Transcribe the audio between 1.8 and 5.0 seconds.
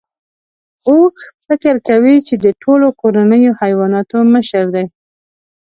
کوي چې د ټولو کورنیو حیواناتو مشر دی.